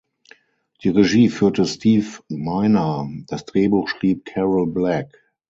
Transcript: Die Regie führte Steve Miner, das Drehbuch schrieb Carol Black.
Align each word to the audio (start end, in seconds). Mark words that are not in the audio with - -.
Die 0.83 0.89
Regie 0.89 1.29
führte 1.29 1.63
Steve 1.63 2.07
Miner, 2.27 3.07
das 3.27 3.45
Drehbuch 3.45 3.87
schrieb 3.87 4.25
Carol 4.25 4.65
Black. 4.65 5.15